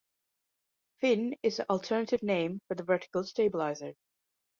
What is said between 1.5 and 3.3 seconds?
an alternative name for the vertical